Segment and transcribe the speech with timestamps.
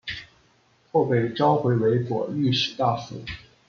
[0.91, 3.21] 后被召回为左御史大夫。